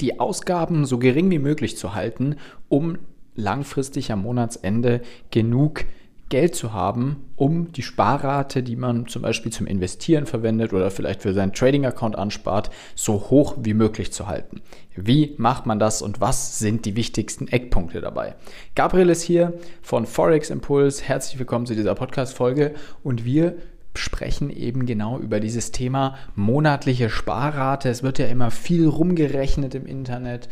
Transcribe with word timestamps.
die 0.00 0.20
Ausgaben 0.20 0.84
so 0.84 0.98
gering 0.98 1.30
wie 1.30 1.38
möglich 1.38 1.76
zu 1.76 1.94
halten, 1.94 2.36
um 2.68 2.98
langfristig 3.34 4.12
am 4.12 4.22
Monatsende 4.22 5.00
genug 5.30 5.84
Geld 6.30 6.54
zu 6.54 6.72
haben, 6.72 7.16
um 7.34 7.72
die 7.72 7.82
Sparrate, 7.82 8.62
die 8.62 8.76
man 8.76 9.08
zum 9.08 9.22
Beispiel 9.22 9.50
zum 9.50 9.66
Investieren 9.66 10.26
verwendet 10.26 10.72
oder 10.72 10.92
vielleicht 10.92 11.22
für 11.22 11.34
seinen 11.34 11.52
Trading-Account 11.52 12.16
anspart, 12.16 12.70
so 12.94 13.14
hoch 13.30 13.56
wie 13.60 13.74
möglich 13.74 14.12
zu 14.12 14.28
halten. 14.28 14.60
Wie 14.94 15.34
macht 15.38 15.66
man 15.66 15.80
das 15.80 16.02
und 16.02 16.20
was 16.20 16.60
sind 16.60 16.86
die 16.86 16.94
wichtigsten 16.94 17.48
Eckpunkte 17.48 18.00
dabei? 18.00 18.36
Gabriel 18.76 19.10
ist 19.10 19.22
hier 19.22 19.54
von 19.82 20.06
Forex 20.06 20.50
Impulse. 20.50 21.02
Herzlich 21.02 21.38
willkommen 21.40 21.66
zu 21.66 21.74
dieser 21.74 21.96
Podcast-Folge 21.96 22.74
und 23.02 23.24
wir 23.24 23.56
sprechen 23.96 24.50
eben 24.50 24.86
genau 24.86 25.18
über 25.18 25.40
dieses 25.40 25.72
Thema 25.72 26.16
monatliche 26.34 27.10
Sparrate. 27.10 27.88
Es 27.88 28.02
wird 28.02 28.18
ja 28.18 28.26
immer 28.26 28.50
viel 28.50 28.86
rumgerechnet 28.86 29.74
im 29.74 29.86
Internet, 29.86 30.48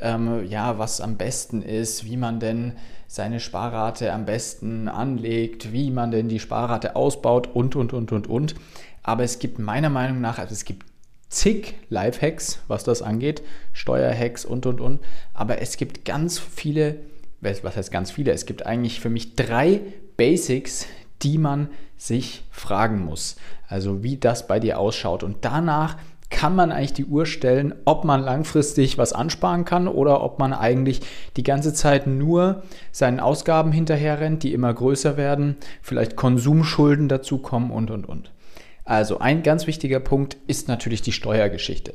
ähm, 0.00 0.46
ja, 0.48 0.78
was 0.78 1.00
am 1.00 1.16
besten 1.16 1.62
ist, 1.62 2.04
wie 2.04 2.16
man 2.16 2.40
denn 2.40 2.72
seine 3.06 3.40
Sparrate 3.40 4.12
am 4.12 4.24
besten 4.24 4.88
anlegt, 4.88 5.72
wie 5.72 5.90
man 5.90 6.10
denn 6.10 6.28
die 6.28 6.40
Sparrate 6.40 6.96
ausbaut 6.96 7.48
und, 7.52 7.76
und, 7.76 7.92
und, 7.92 8.12
und, 8.12 8.26
und. 8.28 8.54
Aber 9.02 9.24
es 9.24 9.38
gibt 9.38 9.58
meiner 9.58 9.90
Meinung 9.90 10.20
nach, 10.20 10.38
also 10.38 10.52
es 10.52 10.64
gibt 10.64 10.86
zig 11.28 11.74
Lifehacks, 11.88 12.60
was 12.68 12.84
das 12.84 13.02
angeht, 13.02 13.42
Steuerhacks 13.72 14.44
und, 14.44 14.66
und, 14.66 14.80
und. 14.80 15.00
Aber 15.32 15.60
es 15.60 15.76
gibt 15.76 16.04
ganz 16.04 16.38
viele, 16.38 16.96
was 17.40 17.76
heißt 17.76 17.90
ganz 17.90 18.10
viele? 18.10 18.32
Es 18.32 18.46
gibt 18.46 18.66
eigentlich 18.66 19.00
für 19.00 19.10
mich 19.10 19.36
drei 19.36 19.80
Basics, 20.16 20.86
die 21.22 21.38
man 21.38 21.70
sich 22.00 22.44
fragen 22.50 23.04
muss. 23.04 23.36
Also 23.68 24.02
wie 24.02 24.16
das 24.16 24.46
bei 24.46 24.58
dir 24.58 24.78
ausschaut. 24.78 25.22
Und 25.22 25.44
danach 25.44 25.96
kann 26.30 26.56
man 26.56 26.72
eigentlich 26.72 26.94
die 26.94 27.04
Uhr 27.04 27.26
stellen, 27.26 27.74
ob 27.84 28.04
man 28.04 28.22
langfristig 28.22 28.96
was 28.96 29.12
ansparen 29.12 29.64
kann 29.64 29.86
oder 29.86 30.22
ob 30.22 30.38
man 30.38 30.52
eigentlich 30.54 31.02
die 31.36 31.42
ganze 31.42 31.74
Zeit 31.74 32.06
nur 32.06 32.62
seinen 32.90 33.20
Ausgaben 33.20 33.72
hinterher 33.72 34.20
rennt, 34.20 34.44
die 34.44 34.54
immer 34.54 34.72
größer 34.72 35.16
werden, 35.16 35.56
vielleicht 35.82 36.16
Konsumschulden 36.16 37.08
dazukommen 37.08 37.70
und, 37.70 37.90
und, 37.90 38.08
und. 38.08 38.30
Also 38.84 39.18
ein 39.18 39.42
ganz 39.42 39.66
wichtiger 39.66 40.00
Punkt 40.00 40.36
ist 40.46 40.68
natürlich 40.68 41.02
die 41.02 41.12
Steuergeschichte. 41.12 41.92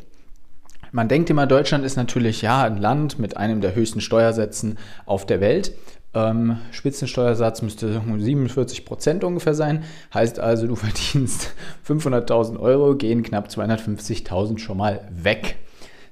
Man 0.92 1.08
denkt 1.08 1.30
immer, 1.30 1.48
Deutschland 1.48 1.84
ist 1.84 1.98
natürlich 1.98 2.42
ja 2.42 2.64
ein 2.64 2.78
Land 2.78 3.20
mit 3.20 3.38
einem 3.38 3.60
der 3.60 3.76
höchsten 3.76 4.02
Steuersätzen 4.02 4.78
auf 5.06 5.26
der 5.26 5.42
Welt. 5.42 5.74
Ähm, 6.16 6.58
Spitzensteuersatz 6.72 7.62
müsste 7.62 8.02
47 8.02 8.86
Prozent 8.86 9.24
ungefähr 9.24 9.54
sein. 9.54 9.84
Heißt 10.14 10.40
also, 10.40 10.66
du 10.66 10.76
verdienst 10.76 11.54
500.000 11.88 12.58
Euro, 12.60 12.96
gehen 12.96 13.22
knapp 13.22 13.50
250.000 13.50 14.58
schon 14.58 14.78
mal 14.78 15.08
weg. 15.12 15.58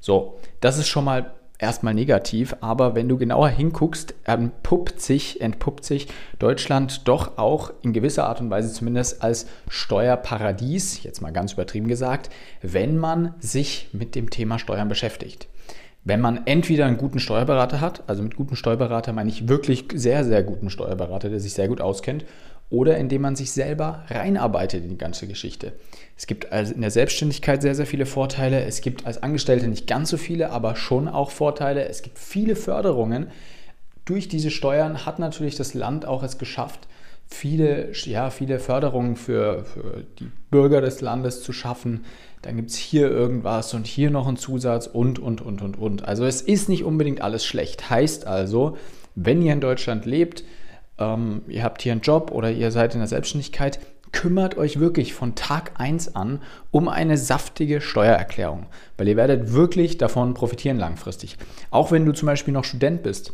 So, 0.01 0.37
das 0.59 0.77
ist 0.77 0.89
schon 0.89 1.05
mal 1.05 1.33
erstmal 1.57 1.93
negativ, 1.93 2.57
aber 2.59 2.93
wenn 2.93 3.07
du 3.07 3.17
genauer 3.17 3.47
hinguckst, 3.47 4.13
entpuppt 4.25 4.99
sich, 4.99 5.39
entpuppt 5.39 5.85
sich 5.85 6.09
Deutschland 6.37 7.07
doch 7.07 7.37
auch 7.37 7.71
in 7.83 7.93
gewisser 7.93 8.27
Art 8.27 8.41
und 8.41 8.49
Weise 8.49 8.73
zumindest 8.73 9.23
als 9.23 9.47
Steuerparadies, 9.69 11.03
jetzt 11.03 11.21
mal 11.21 11.31
ganz 11.31 11.53
übertrieben 11.53 11.87
gesagt, 11.87 12.29
wenn 12.61 12.97
man 12.97 13.33
sich 13.39 13.87
mit 13.93 14.15
dem 14.15 14.29
Thema 14.29 14.59
Steuern 14.59 14.89
beschäftigt. 14.89 15.47
Wenn 16.05 16.19
man 16.19 16.41
entweder 16.45 16.85
einen 16.85 16.97
guten 16.97 17.19
Steuerberater 17.19 17.79
hat, 17.79 18.03
also 18.07 18.23
mit 18.23 18.35
gutem 18.35 18.57
Steuerberater 18.57 19.13
meine 19.13 19.29
ich 19.29 19.47
wirklich 19.47 19.85
sehr, 19.93 20.25
sehr 20.25 20.43
guten 20.43 20.69
Steuerberater, 20.69 21.29
der 21.29 21.39
sich 21.39 21.53
sehr 21.53 21.69
gut 21.69 21.79
auskennt, 21.79 22.25
oder 22.69 22.97
indem 22.97 23.21
man 23.21 23.35
sich 23.35 23.51
selber 23.51 24.03
reinarbeitet 24.09 24.83
in 24.83 24.89
die 24.89 24.97
ganze 24.97 25.27
Geschichte. 25.27 25.73
Es 26.17 26.27
gibt 26.27 26.51
also 26.51 26.73
in 26.73 26.81
der 26.81 26.91
Selbstständigkeit 26.91 27.61
sehr, 27.61 27.75
sehr 27.75 27.85
viele 27.85 28.05
Vorteile. 28.05 28.65
Es 28.65 28.81
gibt 28.81 29.05
als 29.05 29.21
Angestellte 29.21 29.67
nicht 29.67 29.87
ganz 29.87 30.09
so 30.09 30.17
viele, 30.17 30.49
aber 30.49 30.75
schon 30.75 31.07
auch 31.07 31.29
Vorteile. 31.29 31.87
Es 31.87 32.01
gibt 32.01 32.17
viele 32.17 32.55
Förderungen. 32.55 33.27
Durch 34.05 34.27
diese 34.27 34.49
Steuern 34.49 35.05
hat 35.05 35.19
natürlich 35.19 35.55
das 35.55 35.73
Land 35.73 36.05
auch 36.05 36.23
es 36.23 36.37
geschafft, 36.37 36.87
viele, 37.33 37.91
ja, 38.05 38.29
viele 38.29 38.59
Förderungen 38.59 39.15
für, 39.15 39.65
für 39.65 40.05
die 40.19 40.29
Bürger 40.51 40.81
des 40.81 41.01
Landes 41.01 41.41
zu 41.41 41.51
schaffen. 41.51 42.05
Dann 42.41 42.55
gibt 42.57 42.69
es 42.69 42.75
hier 42.75 43.09
irgendwas 43.09 43.73
und 43.73 43.87
hier 43.87 44.11
noch 44.11 44.27
einen 44.27 44.37
Zusatz 44.37 44.87
und, 44.87 45.19
und, 45.19 45.41
und, 45.41 45.61
und, 45.61 45.77
und. 45.77 46.07
Also 46.07 46.25
es 46.25 46.41
ist 46.41 46.69
nicht 46.69 46.83
unbedingt 46.83 47.21
alles 47.21 47.45
schlecht. 47.45 47.89
Heißt 47.89 48.27
also, 48.27 48.77
wenn 49.15 49.41
ihr 49.41 49.53
in 49.53 49.61
Deutschland 49.61 50.05
lebt, 50.05 50.43
ähm, 50.99 51.41
ihr 51.47 51.63
habt 51.63 51.81
hier 51.81 51.91
einen 51.91 52.01
Job 52.01 52.31
oder 52.31 52.51
ihr 52.51 52.71
seid 52.71 52.93
in 52.93 52.99
der 52.99 53.07
Selbstständigkeit, 53.07 53.79
kümmert 54.11 54.57
euch 54.57 54.79
wirklich 54.79 55.13
von 55.13 55.35
Tag 55.35 55.71
1 55.79 56.15
an 56.15 56.39
um 56.69 56.87
eine 56.87 57.17
saftige 57.17 57.81
Steuererklärung, 57.81 58.67
weil 58.97 59.07
ihr 59.07 59.17
werdet 59.17 59.53
wirklich 59.53 59.97
davon 59.97 60.35
profitieren 60.35 60.77
langfristig. 60.77 61.37
Auch 61.71 61.91
wenn 61.91 62.05
du 62.05 62.13
zum 62.13 62.27
Beispiel 62.27 62.53
noch 62.53 62.63
Student 62.63 63.03
bist, 63.03 63.33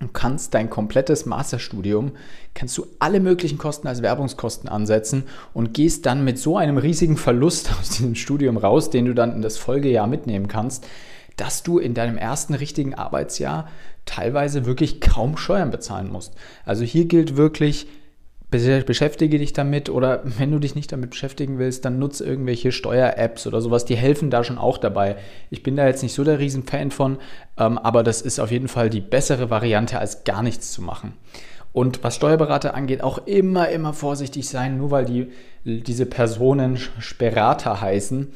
Du 0.00 0.08
kannst 0.08 0.54
dein 0.54 0.70
komplettes 0.70 1.24
Masterstudium, 1.24 2.12
kannst 2.52 2.76
du 2.76 2.86
alle 2.98 3.20
möglichen 3.20 3.58
Kosten 3.58 3.86
als 3.86 4.02
Werbungskosten 4.02 4.68
ansetzen 4.68 5.24
und 5.52 5.72
gehst 5.72 6.04
dann 6.04 6.24
mit 6.24 6.38
so 6.38 6.56
einem 6.56 6.78
riesigen 6.78 7.16
Verlust 7.16 7.70
aus 7.80 7.90
diesem 7.90 8.14
Studium 8.14 8.56
raus, 8.56 8.90
den 8.90 9.06
du 9.06 9.14
dann 9.14 9.32
in 9.32 9.42
das 9.42 9.56
Folgejahr 9.56 10.06
mitnehmen 10.06 10.48
kannst, 10.48 10.86
dass 11.36 11.62
du 11.62 11.78
in 11.78 11.94
deinem 11.94 12.18
ersten 12.18 12.54
richtigen 12.54 12.94
Arbeitsjahr 12.94 13.68
teilweise 14.04 14.66
wirklich 14.66 15.00
kaum 15.00 15.36
Steuern 15.36 15.70
bezahlen 15.70 16.10
musst. 16.10 16.34
Also 16.64 16.84
hier 16.84 17.06
gilt 17.06 17.36
wirklich, 17.36 17.86
beschäftige 18.86 19.38
dich 19.38 19.52
damit 19.52 19.90
oder 19.90 20.22
wenn 20.38 20.50
du 20.50 20.58
dich 20.58 20.74
nicht 20.74 20.92
damit 20.92 21.10
beschäftigen 21.10 21.58
willst, 21.58 21.84
dann 21.84 21.98
nutze 21.98 22.24
irgendwelche 22.24 22.72
Steuer-Apps 22.72 23.46
oder 23.46 23.60
sowas, 23.60 23.84
die 23.84 23.96
helfen 23.96 24.30
da 24.30 24.44
schon 24.44 24.58
auch 24.58 24.78
dabei. 24.78 25.16
Ich 25.50 25.62
bin 25.62 25.76
da 25.76 25.86
jetzt 25.86 26.02
nicht 26.02 26.14
so 26.14 26.24
der 26.24 26.38
Riesenfan 26.38 26.90
von, 26.90 27.18
ähm, 27.58 27.78
aber 27.78 28.02
das 28.02 28.22
ist 28.22 28.38
auf 28.38 28.50
jeden 28.50 28.68
Fall 28.68 28.90
die 28.90 29.00
bessere 29.00 29.50
Variante, 29.50 29.98
als 29.98 30.24
gar 30.24 30.42
nichts 30.42 30.72
zu 30.72 30.82
machen. 30.82 31.14
Und 31.72 32.04
was 32.04 32.14
Steuerberater 32.14 32.74
angeht, 32.74 33.02
auch 33.02 33.26
immer, 33.26 33.68
immer 33.68 33.92
vorsichtig 33.92 34.48
sein, 34.48 34.78
nur 34.78 34.92
weil 34.92 35.04
die, 35.06 35.32
diese 35.64 36.06
Personen 36.06 36.78
Sperata 37.00 37.80
heißen, 37.80 38.32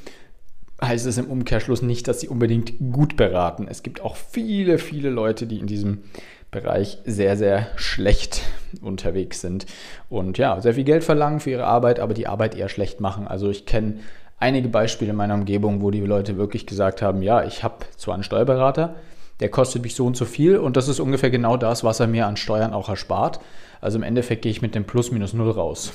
heißt 0.83 1.07
es 1.07 1.19
im 1.19 1.27
Umkehrschluss 1.27 1.83
nicht, 1.83 2.09
dass 2.09 2.21
sie 2.21 2.29
unbedingt 2.29 2.75
gut 2.93 3.17
beraten. 3.17 3.69
Es 3.69 3.85
gibt 3.85 4.01
auch 4.01 4.17
viele, 4.17 4.79
viele 4.79 5.11
Leute, 5.11 5.47
die 5.47 5.59
in 5.59 5.69
diesem 5.69 6.03
Bereich 6.51 6.99
sehr, 7.05 7.37
sehr 7.37 7.69
schlecht 7.77 8.43
unterwegs 8.83 9.41
sind 9.41 9.67
und 10.09 10.39
ja, 10.39 10.61
sehr 10.61 10.75
viel 10.75 10.85
Geld 10.85 11.05
verlangen 11.05 11.41
für 11.41 11.51
ihre 11.51 11.65
Arbeit, 11.65 12.01
aber 12.01 12.15
die 12.15 12.27
Arbeit 12.27 12.55
eher 12.55 12.69
schlecht 12.69 13.01
machen. 13.01 13.27
Also 13.27 13.51
ich 13.51 13.67
kenne 13.67 14.01
einige 14.39 14.69
Beispiele 14.69 15.11
in 15.11 15.17
meiner 15.17 15.35
Umgebung, 15.35 15.83
wo 15.83 15.91
die 15.91 16.01
Leute 16.01 16.37
wirklich 16.37 16.67
gesagt 16.67 17.03
haben, 17.03 17.23
ja, 17.23 17.45
ich 17.45 17.63
habe 17.63 17.87
zwar 17.97 18.15
einen 18.15 18.25
Steuerberater, 18.25 18.97
der 19.41 19.51
kostet 19.51 19.83
mich 19.83 19.95
so 19.95 20.07
und 20.07 20.17
so 20.17 20.25
viel 20.25 20.59
und 20.59 20.77
das 20.77 20.89
ist 20.89 21.01
ungefähr 21.01 21.31
genau 21.31 21.57
das, 21.57 21.85
was 21.85 22.01
er 22.01 22.07
mir 22.07 22.27
an 22.27 22.37
Steuern 22.37 22.73
auch 22.73 22.89
erspart. 22.89 23.41
Also 23.81 23.99
im 23.99 24.03
Endeffekt 24.03 24.43
gehe 24.43 24.51
ich 24.51 24.63
mit 24.63 24.75
dem 24.75 24.85
Plus 24.85 25.13
minus 25.13 25.33
null 25.33 25.51
raus. 25.51 25.93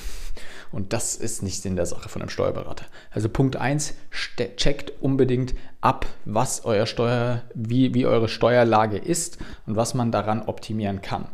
Und 0.72 0.92
das 0.92 1.14
ist 1.14 1.42
nicht 1.42 1.62
Sinn 1.62 1.76
der 1.76 1.86
Sache 1.86 2.08
von 2.08 2.20
einem 2.20 2.30
Steuerberater. 2.30 2.86
Also 3.12 3.28
Punkt 3.28 3.54
1, 3.54 3.94
checkt 4.56 4.92
unbedingt 5.00 5.54
ab, 5.80 6.06
was 6.24 6.64
euer 6.64 6.86
Steuer, 6.86 7.42
wie, 7.54 7.94
wie 7.94 8.06
eure 8.06 8.28
Steuerlage 8.28 8.96
ist 8.96 9.38
und 9.66 9.76
was 9.76 9.94
man 9.94 10.10
daran 10.10 10.42
optimieren 10.42 11.00
kann. 11.00 11.26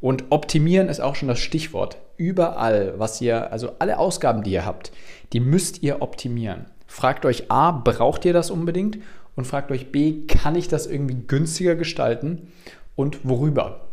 Und 0.00 0.24
optimieren 0.30 0.88
ist 0.88 1.00
auch 1.00 1.14
schon 1.14 1.28
das 1.28 1.38
Stichwort. 1.38 1.98
Überall, 2.16 2.94
was 2.98 3.20
ihr, 3.20 3.52
also 3.52 3.72
alle 3.78 3.98
Ausgaben, 3.98 4.42
die 4.42 4.52
ihr 4.52 4.64
habt, 4.64 4.92
die 5.32 5.40
müsst 5.40 5.82
ihr 5.82 6.02
optimieren. 6.02 6.66
Fragt 6.86 7.24
euch 7.24 7.50
A, 7.50 7.70
braucht 7.70 8.24
ihr 8.24 8.32
das 8.32 8.50
unbedingt? 8.50 8.98
Und 9.36 9.46
fragt 9.46 9.70
euch 9.70 9.92
B, 9.92 10.26
kann 10.26 10.56
ich 10.56 10.68
das 10.68 10.86
irgendwie 10.86 11.16
günstiger 11.26 11.74
gestalten? 11.74 12.48
Und 12.96 13.20
worüber? 13.24 13.86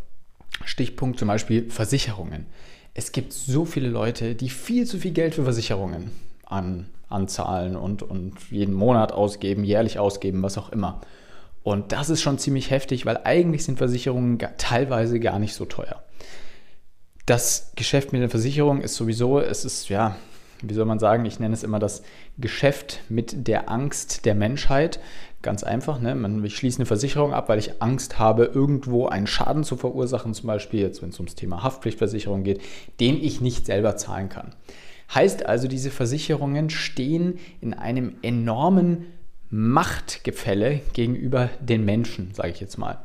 Stichpunkt 0.66 1.20
zum 1.20 1.28
Beispiel 1.28 1.70
Versicherungen 1.70 2.48
es 2.98 3.12
gibt 3.12 3.32
so 3.32 3.64
viele 3.64 3.90
Leute, 3.90 4.34
die 4.34 4.50
viel 4.50 4.88
zu 4.88 4.98
viel 4.98 5.12
Geld 5.12 5.36
für 5.36 5.44
Versicherungen 5.44 6.10
an, 6.48 6.88
anzahlen 7.10 7.76
und, 7.76 8.02
und 8.02 8.34
jeden 8.50 8.74
Monat 8.74 9.12
ausgeben, 9.12 9.64
jährlich 9.64 10.00
ausgeben, 10.00 10.42
was 10.42 10.58
auch 10.58 10.72
immer. 10.72 11.00
Und 11.68 11.92
das 11.92 12.10
ist 12.10 12.22
schon 12.22 12.38
ziemlich 12.38 12.72
heftig, 12.72 13.06
weil 13.06 13.20
eigentlich 13.26 13.66
sind 13.66 13.78
Versicherungen 13.78 14.40
teilweise 14.58 15.20
gar 15.20 15.38
nicht 15.38 15.54
so 15.54 15.66
teuer. 15.66 16.02
Das 17.26 17.74
Geschäft 17.76 18.14
mit 18.14 18.22
den 18.22 18.30
Versicherungen 18.30 18.82
ist 18.82 18.96
sowieso, 18.96 19.42
es 19.42 19.66
ist 19.66 19.90
ja, 19.90 20.16
wie 20.62 20.74
soll 20.74 20.86
man 20.86 21.00
sagen, 21.00 21.26
ich 21.26 21.42
nenne 21.42 21.54
es 21.54 21.64
immer 21.64 21.80
das 21.80 22.04
Geschäft 22.38 23.02
mit 23.10 23.50
der 23.50 23.70
Angst 23.70 24.24
der 24.24 24.34
Menschheit. 24.34 25.02
Ganz 25.42 25.64
einfach, 25.64 26.00
ne? 26.00 26.16
Man, 26.16 26.42
ich 26.46 26.56
schließe 26.56 26.78
eine 26.78 26.86
Versicherung 26.86 27.34
ab, 27.34 27.50
weil 27.50 27.60
ich 27.60 27.82
Angst 27.82 28.18
habe, 28.18 28.46
irgendwo 28.46 29.08
einen 29.08 29.28
Schaden 29.28 29.66
zu 29.66 29.76
verursachen, 29.76 30.34
zum 30.34 30.48
Beispiel 30.48 30.80
jetzt, 30.80 31.02
wenn 31.02 31.10
es 31.10 31.20
ums 31.20 31.36
Thema 31.36 31.64
Haftpflichtversicherung 31.64 32.44
geht, 32.44 32.62
den 33.02 33.22
ich 33.22 33.42
nicht 33.42 33.66
selber 33.66 33.98
zahlen 33.98 34.30
kann. 34.30 34.56
Heißt 35.14 35.46
also, 35.46 35.68
diese 35.68 35.92
Versicherungen 35.92 36.70
stehen 36.70 37.40
in 37.60 37.74
einem 37.74 38.16
enormen 38.22 39.08
Machtgefälle 39.50 40.82
gegenüber 40.94 41.50
den 41.60 41.86
Menschen, 41.86 42.34
sage 42.34 42.50
ich 42.50 42.60
jetzt 42.60 42.78
mal. 42.78 43.00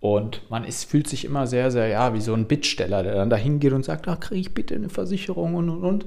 Und 0.00 0.48
man 0.50 0.64
ist, 0.64 0.84
fühlt 0.84 1.08
sich 1.08 1.24
immer 1.24 1.46
sehr, 1.46 1.70
sehr, 1.70 1.88
ja, 1.88 2.14
wie 2.14 2.20
so 2.20 2.32
ein 2.32 2.46
Bittsteller, 2.46 3.02
der 3.02 3.14
dann 3.14 3.30
da 3.30 3.36
hingeht 3.36 3.72
und 3.72 3.84
sagt, 3.84 4.08
ach, 4.08 4.18
kriege 4.18 4.40
ich 4.40 4.54
bitte 4.54 4.74
eine 4.74 4.88
Versicherung 4.88 5.54
und, 5.54 5.68
und, 5.68 5.84
und. 5.84 6.06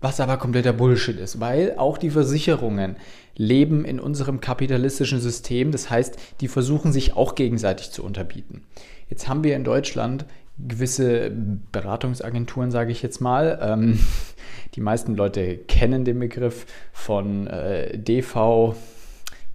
was 0.00 0.20
aber 0.20 0.36
kompletter 0.36 0.72
Bullshit 0.72 1.18
ist, 1.18 1.40
weil 1.40 1.74
auch 1.76 1.98
die 1.98 2.10
Versicherungen 2.10 2.96
leben 3.36 3.84
in 3.84 4.00
unserem 4.00 4.40
kapitalistischen 4.40 5.20
System. 5.20 5.70
Das 5.70 5.88
heißt, 5.88 6.18
die 6.40 6.48
versuchen 6.48 6.92
sich 6.92 7.16
auch 7.16 7.36
gegenseitig 7.36 7.90
zu 7.92 8.04
unterbieten. 8.04 8.62
Jetzt 9.08 9.28
haben 9.28 9.44
wir 9.44 9.54
in 9.54 9.64
Deutschland 9.64 10.24
gewisse 10.58 11.30
Beratungsagenturen, 11.70 12.70
sage 12.70 12.90
ich 12.90 13.02
jetzt 13.02 13.20
mal. 13.20 13.58
Ähm, 13.62 14.00
die 14.74 14.80
meisten 14.80 15.14
Leute 15.14 15.56
kennen 15.56 16.04
den 16.04 16.18
Begriff 16.18 16.66
von 16.92 17.46
äh, 17.46 17.96
DV, 17.96 18.74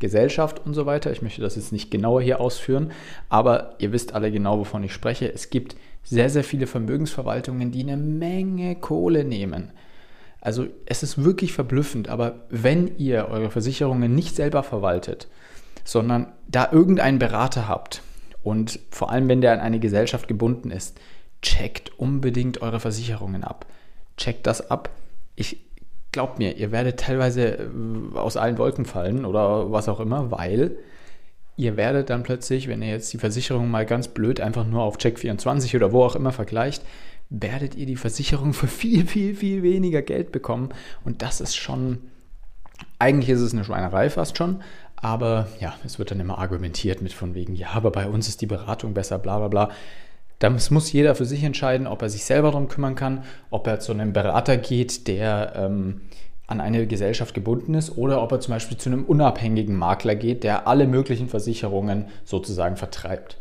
Gesellschaft 0.04 0.62
und 0.66 0.74
so 0.74 0.86
weiter. 0.86 1.12
Ich 1.14 1.22
möchte 1.22 1.42
das 1.42 1.56
jetzt 1.56 1.72
nicht 1.72 1.90
genauer 1.90 2.22
hier 2.22 2.42
ausführen, 2.42 2.92
aber 3.30 3.76
ihr 3.80 3.94
wisst 3.94 4.14
alle 4.14 4.32
genau, 4.34 4.60
wovon 4.60 4.84
ich 4.84 4.94
spreche. 4.94 5.34
Es 5.34 5.50
gibt 5.50 5.78
sehr, 6.04 6.30
sehr 6.30 6.44
viele 6.44 6.68
Vermögensverwaltungen, 6.68 7.72
die 7.72 7.84
eine 7.84 7.96
Menge 7.96 8.76
Kohle 8.76 9.24
nehmen. 9.24 9.72
Also 10.42 10.68
es 10.86 11.04
ist 11.04 11.24
wirklich 11.24 11.54
verblüffend, 11.54 12.10
aber 12.10 12.42
wenn 12.50 12.98
ihr 12.98 13.30
eure 13.30 13.50
Versicherungen 13.50 14.14
nicht 14.14 14.36
selber 14.36 14.62
verwaltet, 14.62 15.30
sondern 15.86 16.34
da 16.50 16.70
irgendeinen 16.70 17.18
Berater 17.18 17.70
habt 17.70 18.02
und 18.44 18.82
vor 18.92 19.10
allem 19.10 19.30
wenn 19.30 19.40
der 19.40 19.54
an 19.54 19.62
eine 19.62 19.80
Gesellschaft 19.80 20.28
gebunden 20.28 20.70
ist, 20.70 21.00
checkt 21.42 21.98
unbedingt 21.98 22.62
eure 22.62 22.82
Versicherungen 22.82 23.46
ab. 23.46 23.66
Checkt 24.18 24.46
das 24.46 24.70
ab. 24.70 24.90
Ich 25.38 25.62
glaubt 26.14 26.40
mir, 26.40 26.56
ihr 26.56 26.72
werdet 26.72 27.02
teilweise 27.02 27.46
äh, 27.46 28.18
aus 28.18 28.38
allen 28.38 28.58
Wolken 28.58 28.86
fallen 28.86 29.26
oder 29.26 29.72
was 29.72 29.90
auch 29.90 30.00
immer, 30.00 30.32
weil 30.32 30.78
ihr 31.58 31.76
werdet 31.76 32.10
dann 32.10 32.24
plötzlich, 32.24 32.68
wenn 32.70 32.82
ihr 32.82 32.90
jetzt 32.90 33.12
die 33.12 33.18
Versicherung 33.18 33.70
mal 33.70 33.86
ganz 33.86 34.08
blöd 34.08 34.40
einfach 34.40 34.66
nur 34.66 34.84
auf 34.84 34.98
Check24 34.98 35.76
oder 35.76 35.92
wo 35.92 36.04
auch 36.04 36.16
immer 36.16 36.32
vergleicht, 36.32 36.84
werdet 37.30 37.76
ihr 37.76 37.86
die 37.86 37.96
Versicherung 37.96 38.54
für 38.54 38.68
viel, 38.68 39.06
viel, 39.06 39.36
viel 39.36 39.64
weniger 39.64 40.02
Geld 40.02 40.32
bekommen. 40.32 40.70
Und 41.04 41.22
das 41.22 41.42
ist 41.42 41.56
schon, 41.56 42.00
eigentlich 43.00 43.30
ist 43.30 43.42
es 43.42 43.54
eine 43.54 43.64
Schweinerei 43.64 44.10
fast 44.10 44.38
schon, 44.38 44.62
aber 44.96 45.48
ja, 45.60 45.74
es 45.84 46.00
wird 46.00 46.12
dann 46.12 46.20
immer 46.20 46.38
argumentiert 46.38 47.02
mit 47.02 47.12
von 47.12 47.36
wegen, 47.36 47.56
ja, 47.56 47.72
aber 47.72 47.92
bei 47.92 48.08
uns 48.08 48.30
ist 48.30 48.42
die 48.42 48.46
Beratung 48.46 48.94
besser, 48.94 49.20
bla 49.20 49.38
bla 49.40 49.48
bla. 49.50 49.70
Das 50.44 50.72
muss 50.72 50.92
jeder 50.92 51.16
für 51.16 51.24
sich 51.24 51.42
entscheiden, 51.46 51.88
ob 51.88 52.02
er 52.02 52.10
sich 52.10 52.26
selber 52.26 52.52
darum 52.52 52.68
kümmern 52.68 52.96
kann, 52.96 53.24
ob 53.50 53.66
er 53.66 53.80
zu 53.80 53.94
einem 53.94 54.12
Berater 54.12 54.58
geht, 54.58 55.08
der 55.08 55.54
ähm, 55.56 56.02
an 56.48 56.60
eine 56.60 56.86
Gesellschaft 56.86 57.34
gebunden 57.34 57.76
ist, 57.76 57.98
oder 57.98 58.22
ob 58.22 58.34
er 58.34 58.42
zum 58.42 58.54
Beispiel 58.54 58.76
zu 58.76 58.90
einem 58.90 59.06
unabhängigen 59.06 59.78
Makler 59.78 60.16
geht, 60.16 60.44
der 60.44 60.68
alle 60.68 60.86
möglichen 60.86 61.30
Versicherungen 61.30 62.08
sozusagen 62.26 62.76
vertreibt. 62.76 63.38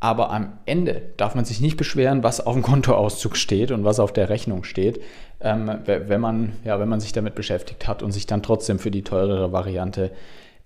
Aber 0.00 0.32
am 0.32 0.58
Ende 0.66 1.02
darf 1.18 1.36
man 1.36 1.44
sich 1.44 1.60
nicht 1.60 1.76
beschweren, 1.76 2.24
was 2.24 2.44
auf 2.44 2.54
dem 2.54 2.62
Kontoauszug 2.62 3.36
steht 3.36 3.70
und 3.70 3.84
was 3.84 4.00
auf 4.00 4.12
der 4.12 4.28
Rechnung 4.28 4.64
steht, 4.64 5.00
ähm, 5.40 5.70
wenn, 5.84 6.20
man, 6.20 6.54
ja, 6.64 6.80
wenn 6.80 6.88
man 6.88 6.98
sich 6.98 7.12
damit 7.12 7.36
beschäftigt 7.36 7.86
hat 7.86 8.02
und 8.02 8.10
sich 8.10 8.26
dann 8.26 8.42
trotzdem 8.42 8.80
für 8.80 8.90
die 8.90 9.04
teurere 9.04 9.52
Variante 9.52 10.10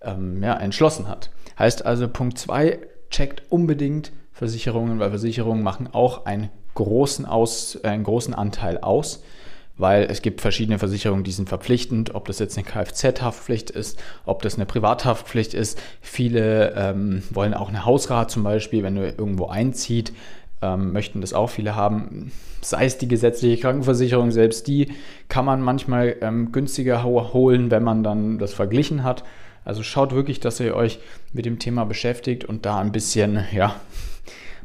ähm, 0.00 0.42
ja, 0.42 0.56
entschlossen 0.56 1.08
hat. 1.08 1.28
Heißt 1.58 1.84
also, 1.84 2.08
Punkt 2.08 2.38
2, 2.38 2.78
checkt 3.10 3.42
unbedingt 3.50 4.12
Versicherungen, 4.38 4.98
weil 4.98 5.10
Versicherungen 5.10 5.62
machen 5.62 5.88
auch 5.92 6.24
einen 6.24 6.48
großen, 6.74 7.26
aus, 7.26 7.78
einen 7.82 8.04
großen 8.04 8.34
Anteil 8.34 8.78
aus 8.78 9.22
weil 9.78 10.08
es 10.10 10.22
gibt 10.22 10.40
verschiedene 10.40 10.78
Versicherungen, 10.78 11.24
die 11.24 11.30
sind 11.30 11.48
verpflichtend, 11.48 12.14
ob 12.14 12.26
das 12.26 12.40
jetzt 12.40 12.58
eine 12.58 12.66
Kfz-Haftpflicht 12.66 13.70
ist, 13.70 13.98
ob 14.26 14.42
das 14.42 14.56
eine 14.56 14.66
Privathaftpflicht 14.66 15.54
ist. 15.54 15.80
Viele 16.00 16.74
ähm, 16.76 17.22
wollen 17.30 17.54
auch 17.54 17.68
eine 17.68 17.84
Hausrat 17.86 18.30
zum 18.30 18.42
Beispiel, 18.42 18.82
wenn 18.82 18.96
du 18.96 19.06
irgendwo 19.06 19.46
einzieht, 19.46 20.12
ähm, 20.60 20.92
möchten 20.92 21.20
das 21.20 21.32
auch 21.32 21.48
viele 21.48 21.76
haben. 21.76 22.32
Sei 22.60 22.84
es 22.86 22.98
die 22.98 23.06
gesetzliche 23.06 23.60
Krankenversicherung, 23.60 24.32
selbst 24.32 24.66
die 24.66 24.88
kann 25.28 25.44
man 25.44 25.62
manchmal 25.62 26.16
ähm, 26.20 26.50
günstiger 26.50 27.04
holen, 27.04 27.70
wenn 27.70 27.84
man 27.84 28.02
dann 28.02 28.38
das 28.38 28.52
verglichen 28.52 29.04
hat. 29.04 29.22
Also 29.64 29.82
schaut 29.82 30.14
wirklich, 30.14 30.40
dass 30.40 30.60
ihr 30.60 30.74
euch 30.74 30.98
mit 31.32 31.44
dem 31.44 31.58
Thema 31.58 31.84
beschäftigt 31.84 32.44
und 32.44 32.66
da 32.66 32.78
ein 32.78 32.92
bisschen, 32.92 33.44
ja, 33.52 33.76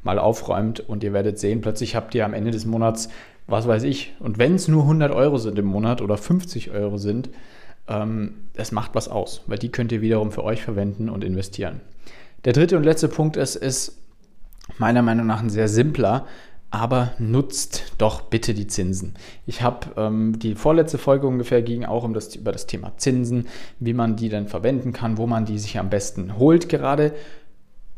mal 0.03 0.19
aufräumt 0.19 0.81
und 0.81 1.03
ihr 1.03 1.13
werdet 1.13 1.39
sehen, 1.39 1.61
plötzlich 1.61 1.95
habt 1.95 2.13
ihr 2.13 2.25
am 2.25 2.33
Ende 2.33 2.51
des 2.51 2.65
Monats 2.65 3.09
was 3.47 3.67
weiß 3.67 3.83
ich. 3.83 4.13
Und 4.19 4.37
wenn 4.37 4.55
es 4.55 4.67
nur 4.67 4.83
100 4.83 5.11
Euro 5.11 5.37
sind 5.37 5.59
im 5.59 5.65
Monat 5.65 6.01
oder 6.01 6.17
50 6.17 6.71
Euro 6.71 6.97
sind, 6.97 7.29
ähm, 7.87 8.35
das 8.53 8.71
macht 8.71 8.95
was 8.95 9.09
aus, 9.09 9.41
weil 9.47 9.57
die 9.57 9.69
könnt 9.69 9.91
ihr 9.91 10.01
wiederum 10.01 10.31
für 10.31 10.43
euch 10.43 10.63
verwenden 10.63 11.09
und 11.09 11.23
investieren. 11.23 11.81
Der 12.45 12.53
dritte 12.53 12.77
und 12.77 12.83
letzte 12.83 13.07
Punkt 13.07 13.37
ist, 13.37 13.55
ist 13.55 13.97
meiner 14.77 15.01
Meinung 15.01 15.27
nach 15.27 15.41
ein 15.41 15.49
sehr 15.49 15.67
simpler, 15.67 16.25
aber 16.73 17.11
nutzt 17.19 17.93
doch 17.99 18.21
bitte 18.21 18.55
die 18.55 18.65
Zinsen. 18.65 19.13
Ich 19.45 19.61
habe 19.61 19.91
ähm, 19.95 20.39
die 20.39 20.55
vorletzte 20.55 20.97
Folge 20.97 21.27
ungefähr 21.27 21.61
ging 21.61 21.85
auch 21.85 22.03
um 22.03 22.15
das, 22.15 22.35
über 22.35 22.51
das 22.51 22.65
Thema 22.65 22.93
Zinsen, 22.97 23.47
wie 23.79 23.93
man 23.93 24.15
die 24.15 24.27
dann 24.27 24.47
verwenden 24.47 24.91
kann, 24.91 25.19
wo 25.19 25.27
man 25.27 25.45
die 25.45 25.59
sich 25.59 25.77
am 25.77 25.91
besten 25.91 26.39
holt 26.39 26.69
gerade. 26.69 27.13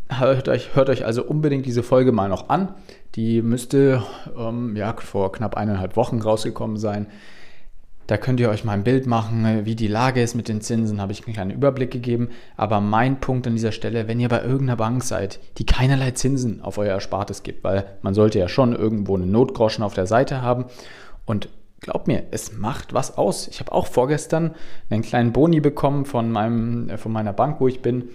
Hört 0.10 0.50
euch, 0.50 0.76
hört 0.76 0.90
euch 0.90 1.06
also 1.06 1.24
unbedingt 1.24 1.66
diese 1.66 1.84
Folge 1.84 2.12
mal 2.12 2.28
noch 2.28 2.50
an. 2.50 2.74
Die 3.16 3.42
müsste 3.42 4.04
ähm, 4.38 4.76
ja, 4.76 4.94
vor 4.98 5.32
knapp 5.32 5.56
eineinhalb 5.56 5.96
Wochen 5.96 6.20
rausgekommen 6.20 6.76
sein. 6.76 7.08
Da 8.08 8.18
könnt 8.18 8.40
ihr 8.40 8.50
euch 8.50 8.64
mal 8.64 8.74
ein 8.74 8.84
Bild 8.84 9.08
machen, 9.08 9.66
wie 9.66 9.76
die 9.76 9.88
Lage 9.88 10.22
ist 10.22 10.36
mit 10.36 10.48
den 10.48 10.62
Zinsen, 10.62 11.02
habe 11.02 11.12
ich 11.12 11.26
einen 11.26 11.34
kleinen 11.34 11.52
Überblick 11.52 11.90
gegeben. 11.90 12.30
Aber 12.56 12.80
mein 12.80 13.20
Punkt 13.20 13.48
an 13.48 13.56
dieser 13.56 13.72
Stelle, 13.72 14.08
wenn 14.08 14.20
ihr 14.20 14.30
bei 14.30 14.44
irgendeiner 14.44 14.78
Bank 14.78 15.04
seid, 15.04 15.40
die 15.58 15.66
keinerlei 15.66 16.12
Zinsen 16.12 16.62
auf 16.62 16.78
euer 16.78 16.94
Erspartes 16.94 17.42
gibt, 17.42 17.64
weil 17.64 17.86
man 18.04 18.14
sollte 18.14 18.38
ja 18.38 18.48
schon 18.48 18.76
irgendwo 18.76 19.16
einen 19.16 19.32
Notgroschen 19.32 19.84
auf 19.84 19.96
der 19.96 20.06
Seite 20.06 20.44
haben. 20.44 20.66
Und 21.26 21.50
glaubt 21.80 22.08
mir, 22.08 22.24
es 22.30 22.56
macht 22.56 22.94
was 22.94 23.18
aus. 23.18 23.48
Ich 23.48 23.60
habe 23.60 23.72
auch 23.72 23.88
vorgestern 23.88 24.54
einen 24.90 25.02
kleinen 25.02 25.34
Boni 25.34 25.60
bekommen 25.60 26.06
von, 26.06 26.32
meinem, 26.32 26.90
äh, 26.90 26.98
von 26.98 27.12
meiner 27.12 27.34
Bank, 27.34 27.60
wo 27.60 27.68
ich 27.68 27.82
bin. 27.82 28.10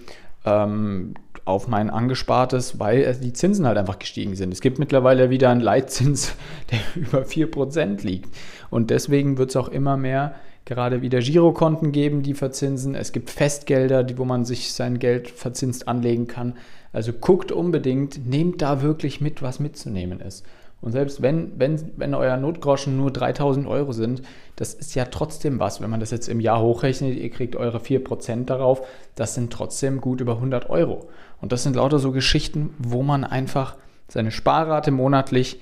Ähm, 0.45 1.15
auf 1.45 1.67
mein 1.67 1.89
Angespartes, 1.89 2.79
weil 2.79 3.15
die 3.15 3.33
Zinsen 3.33 3.65
halt 3.65 3.77
einfach 3.77 3.99
gestiegen 3.99 4.35
sind. 4.35 4.53
Es 4.53 4.61
gibt 4.61 4.79
mittlerweile 4.79 5.29
wieder 5.29 5.49
einen 5.49 5.61
Leitzins, 5.61 6.35
der 6.71 6.79
über 6.95 7.23
4% 7.23 8.05
liegt. 8.05 8.33
Und 8.69 8.89
deswegen 8.89 9.37
wird 9.37 9.49
es 9.49 9.55
auch 9.55 9.69
immer 9.69 9.97
mehr 9.97 10.35
gerade 10.65 11.01
wieder 11.01 11.19
Girokonten 11.19 11.91
geben, 11.91 12.21
die 12.21 12.33
verzinsen. 12.33 12.95
Es 12.95 13.11
gibt 13.11 13.29
Festgelder, 13.29 14.05
wo 14.17 14.25
man 14.25 14.45
sich 14.45 14.73
sein 14.73 14.99
Geld 14.99 15.29
verzinst 15.29 15.87
anlegen 15.87 16.27
kann. 16.27 16.53
Also 16.93 17.13
guckt 17.13 17.51
unbedingt, 17.51 18.27
nehmt 18.27 18.61
da 18.61 18.81
wirklich 18.81 19.21
mit, 19.21 19.41
was 19.41 19.59
mitzunehmen 19.59 20.19
ist. 20.19 20.45
Und 20.81 20.93
selbst 20.93 21.21
wenn, 21.21 21.59
wenn, 21.59 21.91
wenn 21.95 22.15
euer 22.15 22.37
Notgroschen 22.37 22.97
nur 22.97 23.11
3000 23.11 23.67
Euro 23.67 23.91
sind, 23.91 24.23
das 24.55 24.73
ist 24.73 24.95
ja 24.95 25.05
trotzdem 25.05 25.59
was. 25.59 25.79
Wenn 25.79 25.91
man 25.91 25.99
das 25.99 26.09
jetzt 26.09 26.27
im 26.27 26.39
Jahr 26.39 26.61
hochrechnet, 26.61 27.15
ihr 27.15 27.29
kriegt 27.29 27.55
eure 27.55 27.77
4% 27.77 28.45
darauf, 28.45 28.81
das 29.15 29.35
sind 29.35 29.53
trotzdem 29.53 30.01
gut 30.01 30.21
über 30.21 30.33
100 30.33 30.69
Euro. 30.69 31.07
Und 31.39 31.51
das 31.51 31.63
sind 31.63 31.75
lauter 31.75 31.99
so 31.99 32.11
Geschichten, 32.11 32.73
wo 32.79 33.03
man 33.03 33.23
einfach 33.23 33.75
seine 34.07 34.31
Sparrate 34.31 34.91
monatlich 34.91 35.61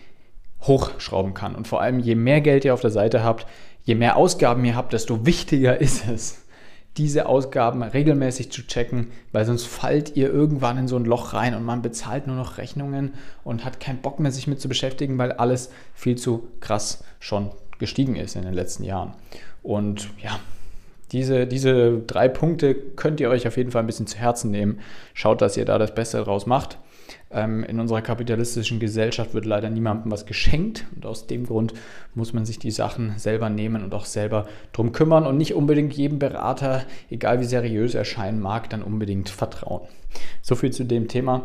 hochschrauben 0.62 1.34
kann. 1.34 1.56
Und 1.56 1.68
vor 1.68 1.82
allem, 1.82 2.00
je 2.00 2.16
mehr 2.16 2.42
Geld 2.42 2.66
ihr 2.66 2.74
auf 2.74 2.82
der 2.82 2.90
Seite 2.90 3.24
habt, 3.24 3.46
je 3.84 3.96
mehr 3.96 4.18
Ausgaben 4.18 4.64
ihr 4.66 4.76
habt, 4.76 4.94
desto 4.94 5.26
wichtiger 5.26 5.78
ist 5.82 6.08
es, 6.08 6.46
diese 7.00 7.28
Ausgaben 7.28 7.82
regelmäßig 7.82 8.52
zu 8.52 8.68
checken, 8.68 9.08
weil 9.32 9.46
sonst 9.46 9.66
fallt 9.66 10.18
ihr 10.18 10.30
irgendwann 10.32 10.78
in 10.78 10.88
so 10.90 10.98
ein 10.98 11.06
Loch 11.06 11.34
rein 11.34 11.56
und 11.56 11.64
man 11.64 11.82
bezahlt 11.82 12.28
nur 12.28 12.36
noch 12.36 12.58
Rechnungen 12.58 13.14
und 13.46 13.64
hat 13.64 13.80
keinen 13.80 14.02
Bock 14.02 14.20
mehr, 14.20 14.34
sich 14.34 14.48
mit 14.48 14.60
zu 14.60 14.68
beschäftigen, 14.68 15.18
weil 15.18 15.32
alles 15.32 15.72
viel 15.96 16.18
zu 16.18 16.50
krass 16.60 17.04
schon 17.20 17.52
gestiegen 17.80 18.18
ist 18.18 18.36
in 18.36 18.44
den 18.44 18.54
letzten 18.54 18.84
Jahren. 18.84 19.14
Und 19.64 20.10
ja, 20.22 20.40
diese, 21.14 21.48
diese 21.48 22.00
drei 22.00 22.28
Punkte 22.28 22.76
könnt 22.76 23.22
ihr 23.22 23.30
euch 23.30 23.48
auf 23.48 23.56
jeden 23.56 23.72
Fall 23.72 23.82
ein 23.82 23.88
bisschen 23.88 24.08
zu 24.08 24.18
Herzen 24.18 24.52
nehmen. 24.52 24.80
Schaut, 25.14 25.42
dass 25.42 25.56
ihr 25.56 25.66
da 25.66 25.78
das 25.78 25.96
Beste 25.96 26.22
draus 26.22 26.46
macht. 26.46 26.78
Ähm, 27.32 27.64
in 27.64 27.80
unserer 27.80 28.02
kapitalistischen 28.02 28.80
Gesellschaft 28.80 29.36
wird 29.36 29.46
leider 29.46 29.70
niemandem 29.70 30.12
was 30.12 30.26
geschenkt 30.26 30.86
und 30.96 31.06
aus 31.06 31.28
dem 31.28 31.46
Grund 31.46 31.74
muss 32.16 32.34
man 32.34 32.46
sich 32.46 32.58
die 32.58 32.72
Sachen 32.72 33.20
selber 33.20 33.50
nehmen 33.50 33.84
und 33.84 33.94
auch 33.94 34.06
selber 34.06 34.48
drum 34.74 34.92
kümmern 34.94 35.28
und 35.28 35.38
nicht 35.38 35.54
unbedingt 35.54 35.94
jedem 35.94 36.18
Berater, 36.18 36.86
egal 37.12 37.40
wie 37.40 37.46
seriös 37.46 37.94
er 37.94 38.06
scheinen 38.06 38.40
mag, 38.40 38.70
dann 38.72 38.82
unbedingt 38.82 39.30
vertrauen. 39.30 39.88
So 40.42 40.56
viel 40.56 40.72
zu 40.72 40.86
dem 40.86 41.08
Thema. 41.08 41.44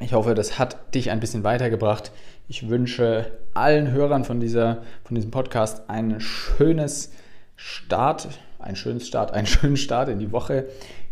Ich 0.00 0.12
hoffe, 0.12 0.34
das 0.34 0.58
hat 0.58 0.94
dich 0.94 1.10
ein 1.10 1.20
bisschen 1.20 1.44
weitergebracht. 1.44 2.10
Ich 2.48 2.68
wünsche 2.68 3.30
allen 3.54 3.92
Hörern 3.92 4.24
von, 4.24 4.40
dieser, 4.40 4.82
von 5.04 5.14
diesem 5.14 5.30
Podcast 5.30 5.88
ein 5.88 6.20
schönes 6.20 7.12
Start, 7.54 8.28
einen 8.66 8.76
schönen 8.76 9.00
Start, 9.00 9.32
einen 9.32 9.46
schönen 9.46 9.76
Start 9.76 10.08
in 10.08 10.18
die 10.18 10.32
Woche. 10.32 10.66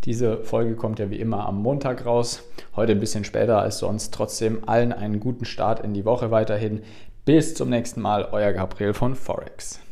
Diese 0.04 0.38
Folge 0.44 0.76
kommt 0.76 0.98
ja 0.98 1.10
wie 1.10 1.20
immer 1.20 1.46
am 1.46 1.62
Montag 1.62 2.04
raus. 2.04 2.42
Heute 2.76 2.92
ein 2.92 3.00
bisschen 3.00 3.24
später 3.24 3.58
als 3.58 3.78
sonst. 3.78 4.12
Trotzdem 4.12 4.68
allen 4.68 4.92
einen 4.92 5.20
guten 5.20 5.46
Start 5.46 5.80
in 5.80 5.94
die 5.94 6.04
Woche 6.04 6.30
weiterhin. 6.30 6.82
Bis 7.24 7.54
zum 7.54 7.70
nächsten 7.70 8.02
Mal, 8.02 8.28
euer 8.32 8.52
Gabriel 8.52 8.92
von 8.92 9.14
Forex. 9.14 9.84